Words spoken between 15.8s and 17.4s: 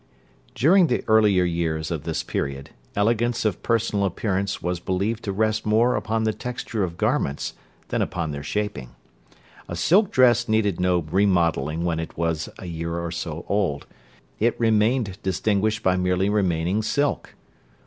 by merely remaining silk.